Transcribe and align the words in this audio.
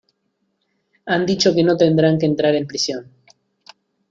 Han 1.05 1.27
dicho 1.27 1.53
que 1.53 1.61
no 1.63 1.77
tendrán 1.77 2.17
que 2.17 2.25
entrar 2.25 2.55
en 2.55 2.65
prisión. 2.65 3.11